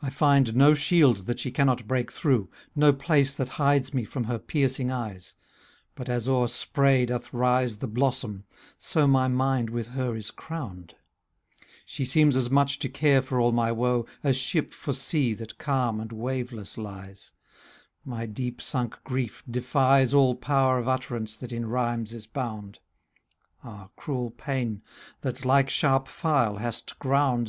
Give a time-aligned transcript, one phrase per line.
[0.00, 4.22] I find no shield that she cannot break through, No place that hides me from
[4.30, 8.44] her piercing eyes;'* But as o'er spray doth rise The blossom,
[8.78, 10.94] so my mind with her is crowned;
[11.84, 15.58] She seems as much to care for all my woe, As ship for sea that
[15.58, 17.32] calm and waveless lies;
[18.04, 22.78] My deep sunk grief defies ^ All power of utterance that in rhymes is bound.
[23.64, 24.82] Ah, cruel pain,
[25.22, 27.42] that, like sharp file, hast ground.